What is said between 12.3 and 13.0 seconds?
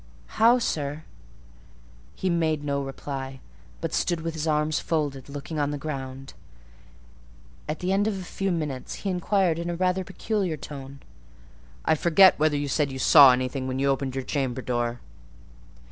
whether you said you